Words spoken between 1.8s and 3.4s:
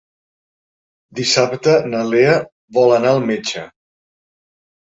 na Lea vol anar al